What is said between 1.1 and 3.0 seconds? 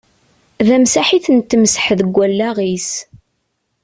i ten-temsaḥ deg wallaɣ-is.